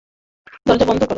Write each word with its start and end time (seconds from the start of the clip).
দরজা 0.65 0.85
বন্ধ 0.85 1.01
কর! 1.01 1.09